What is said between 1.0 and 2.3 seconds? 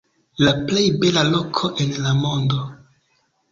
bela loko en la